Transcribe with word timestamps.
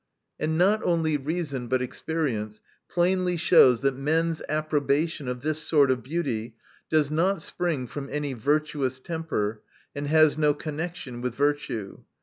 And 0.39 0.57
not 0.57 0.81
only 0.81 1.15
reason, 1.15 1.67
but 1.67 1.79
experience 1.79 2.59
plainly 2.89 3.37
shows, 3.37 3.81
that 3.81 3.93
men's 3.95 4.41
approbation 4.49 5.27
of 5.27 5.41
this 5.41 5.59
sort 5.61 5.91
of 5.91 6.01
beauty, 6.01 6.55
does 6.89 7.11
not 7.11 7.39
spring 7.39 7.85
from 7.85 8.09
any 8.11 8.33
virtuous 8.33 8.99
temper, 8.99 9.61
and 9.95 10.07
has 10.07 10.39
no 10.39 10.55
connection 10.55 11.21
with 11.21 11.35
virtue. 11.35 11.99